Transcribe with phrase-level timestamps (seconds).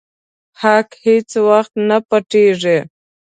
[0.61, 2.77] حق هيڅ وخت نه پټيږي.